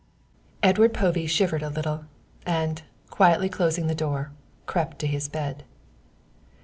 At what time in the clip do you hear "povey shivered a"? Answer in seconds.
0.95-1.69